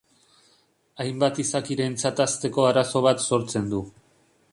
Hainbat 1.03 1.41
izakirentzat 1.43 2.21
hazteko 2.25 2.65
arazo 2.71 3.03
bat 3.09 3.23
sortzen 3.27 3.69
du. 3.75 3.83